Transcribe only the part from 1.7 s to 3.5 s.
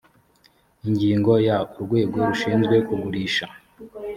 urwego rushinzwe kugurisha